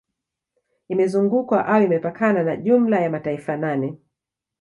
[0.87, 3.97] Imezungukwa au imepakana na jumla ya mataifa nane